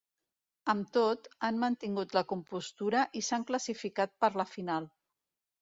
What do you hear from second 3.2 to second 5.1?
i s’han classificat per la final.